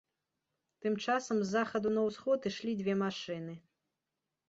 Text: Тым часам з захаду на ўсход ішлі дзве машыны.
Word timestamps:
Тым 0.85 0.93
часам 1.05 1.37
з 1.43 1.47
захаду 1.51 1.89
на 1.99 2.09
ўсход 2.09 2.39
ішлі 2.53 2.77
дзве 2.83 2.93
машыны. 3.07 3.53